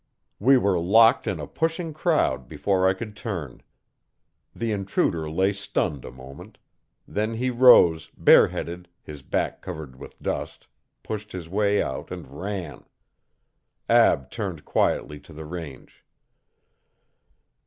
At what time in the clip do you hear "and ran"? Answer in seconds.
12.09-12.85